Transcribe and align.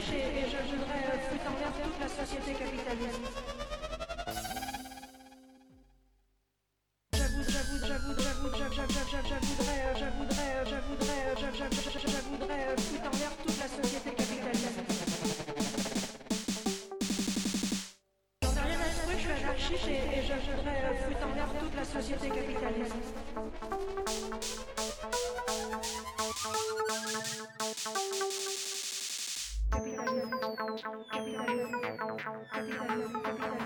fiche 0.00 0.14
et, 0.14 0.38
et 0.38 0.44
je, 0.44 0.56
je 0.70 0.76
voudrais 0.76 1.18
foutre 1.28 1.46
en 1.50 1.56
l'air 1.58 1.72
toute 1.82 1.98
la 2.00 2.08
société 2.08 2.52
capitaliste. 2.52 3.20
Thank 27.86 28.50
you. 28.50 28.55
capitalism, 30.06 31.02
capitalism, 31.10 32.18
capitalism, 32.48 33.22
capitalism. 33.24 33.65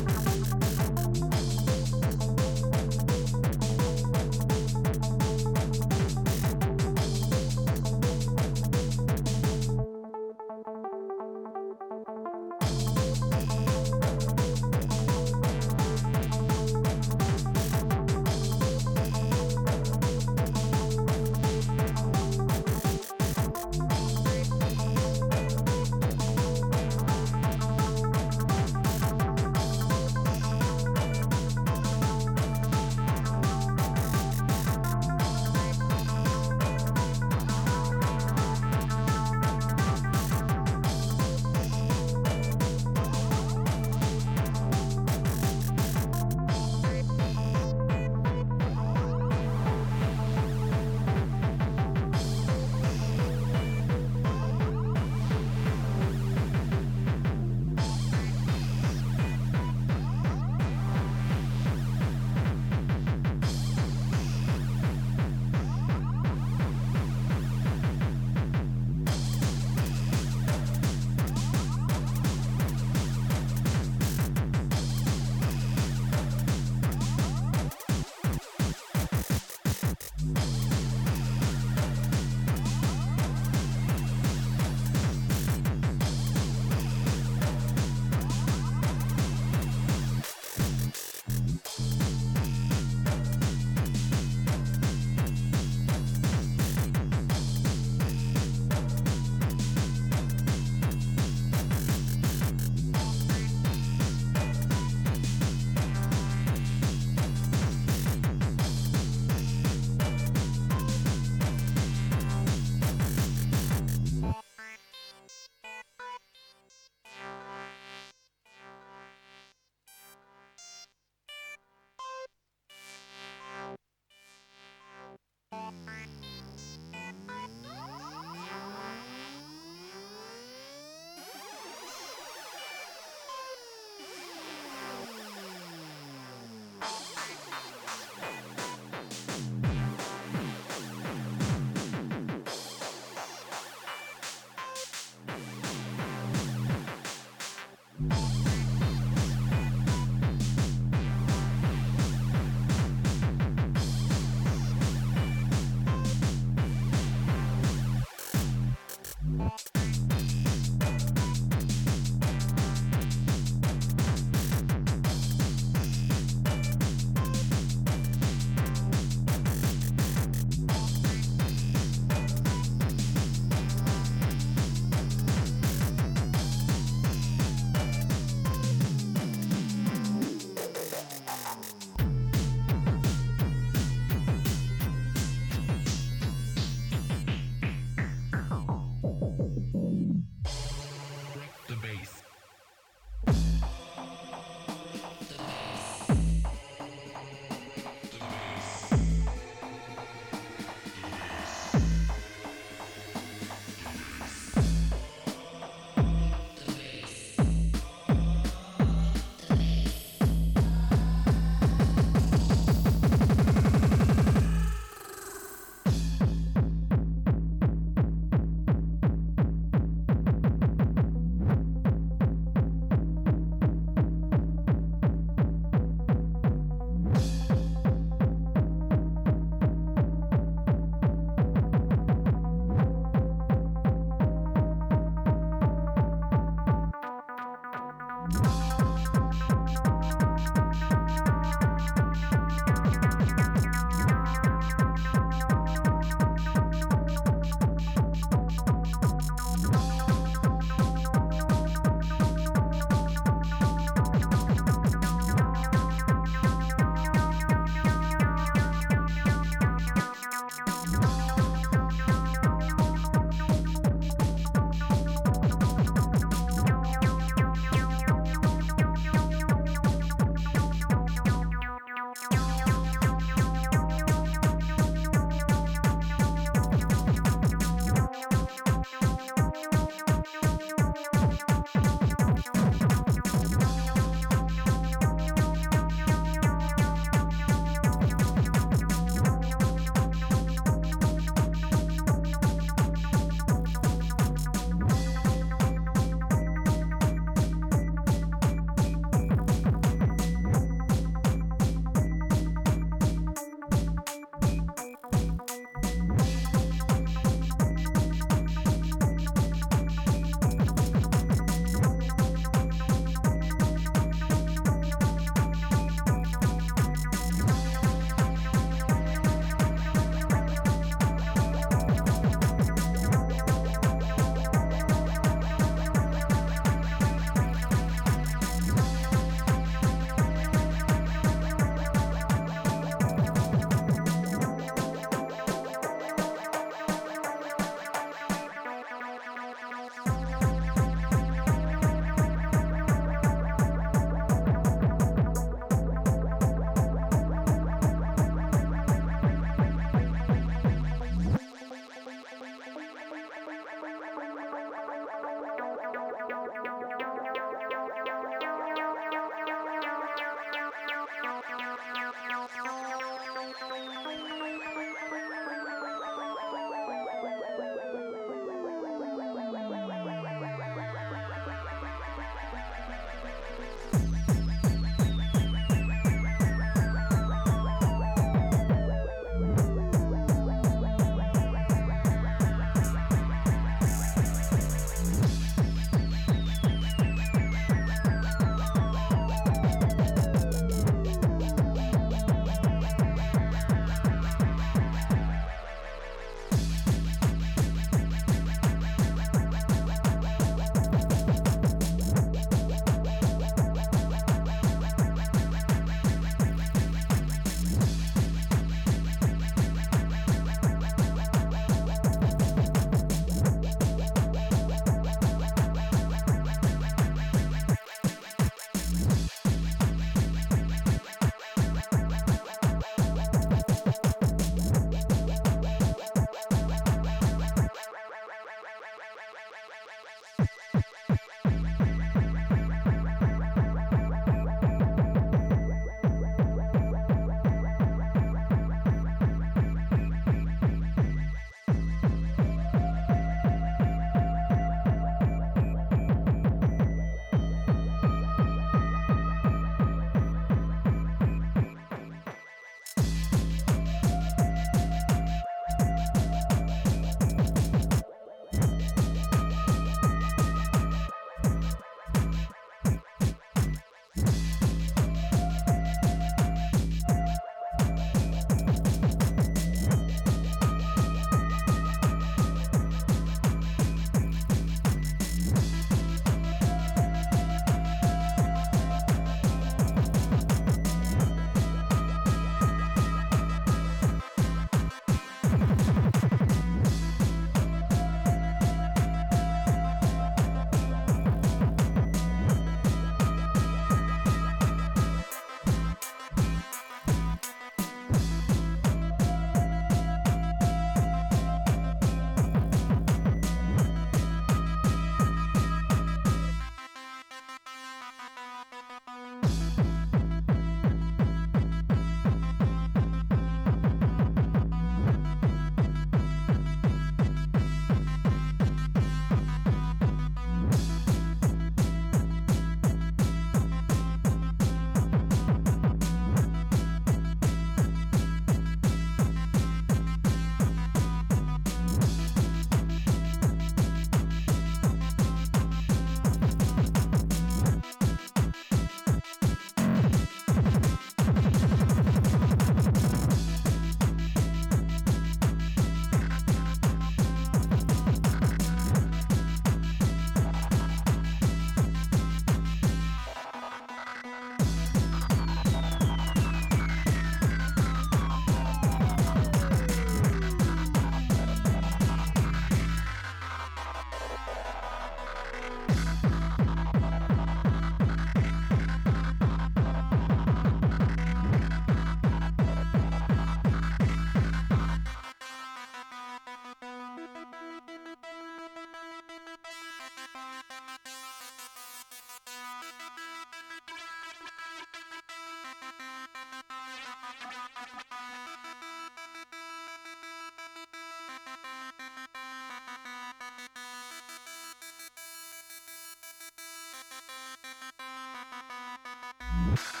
you 599.71 600.00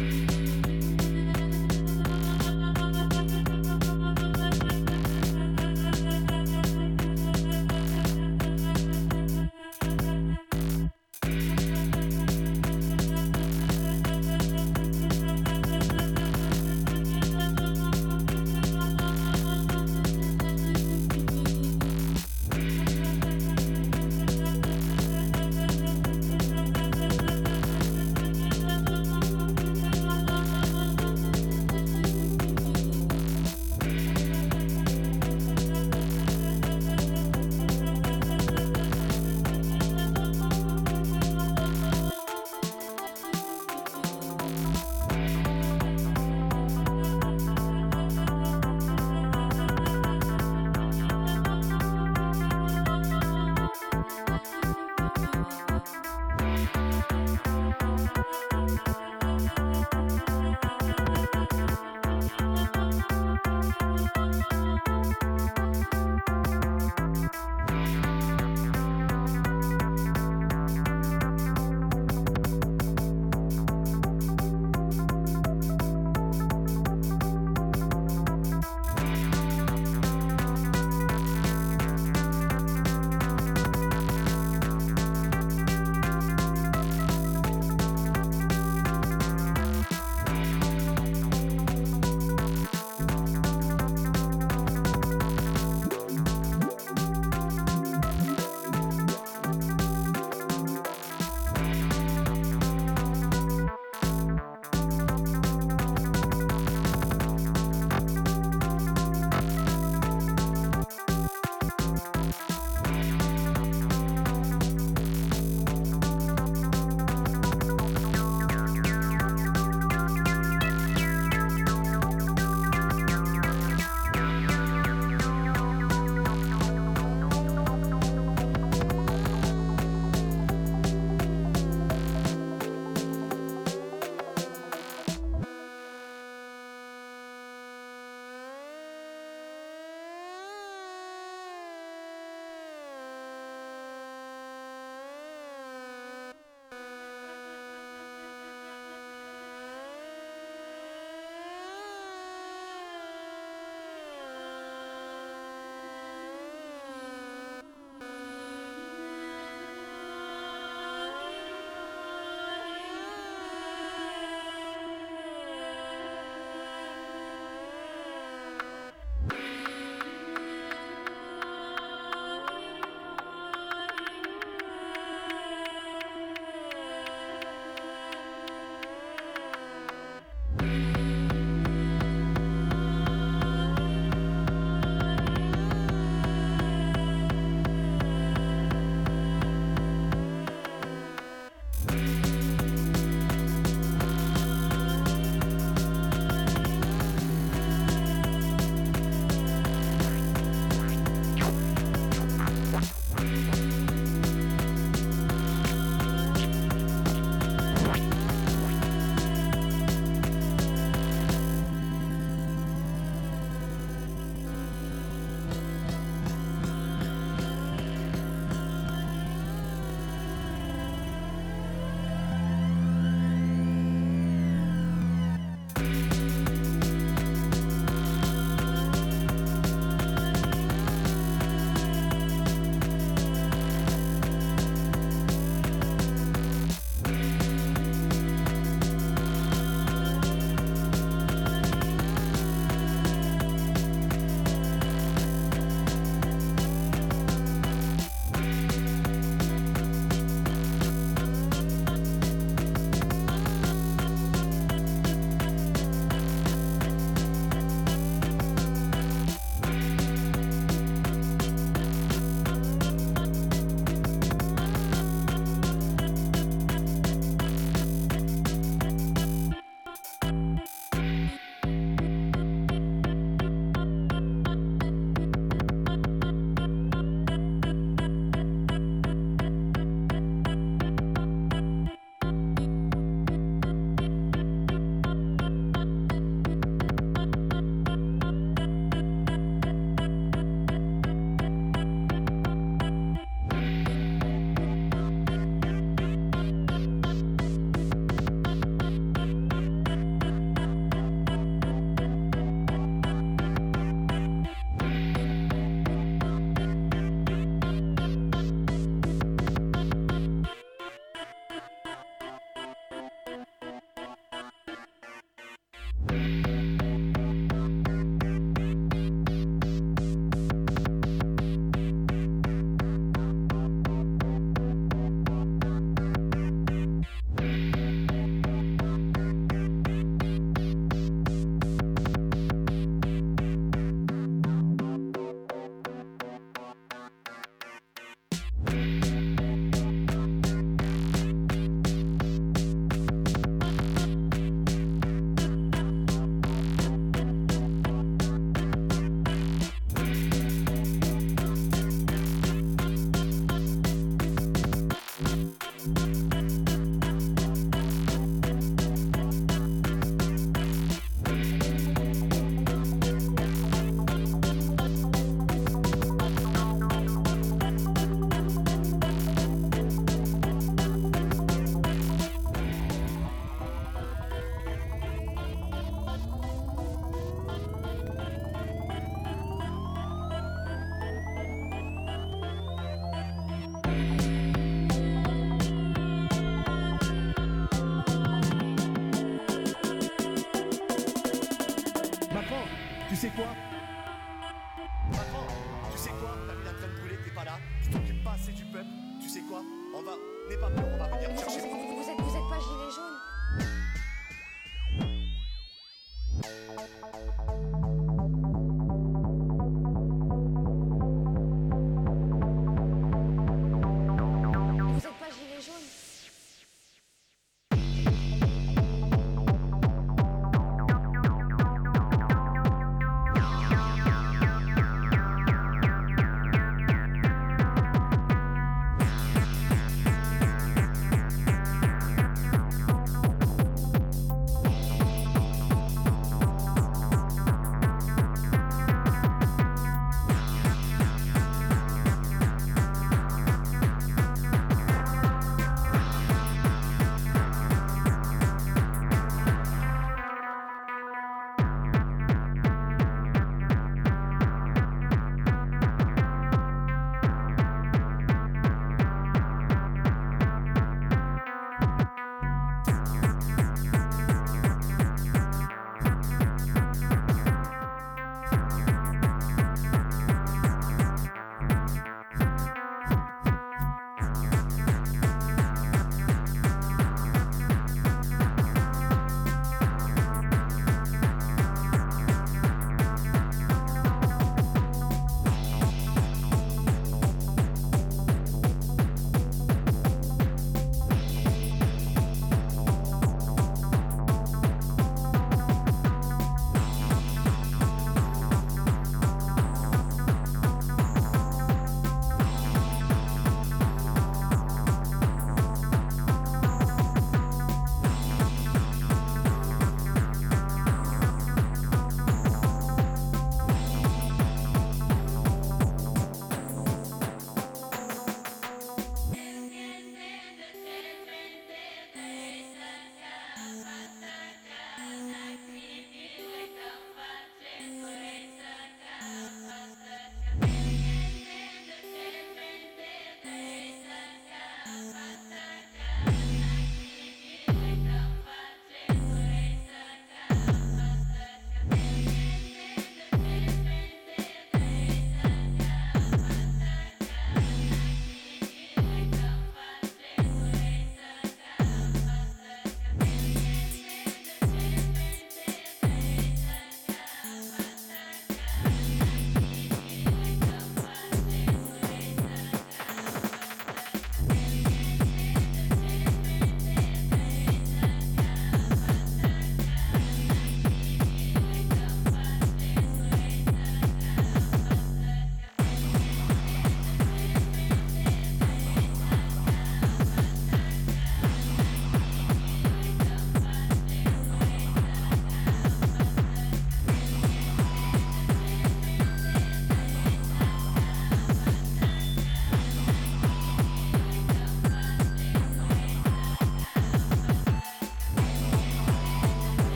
Bye. 0.00 0.29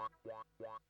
wah 0.00 0.08
wah 0.24 0.44
wah 0.60 0.89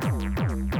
Boom, 0.00 0.34
boom, 0.34 0.66
boom. 0.66 0.79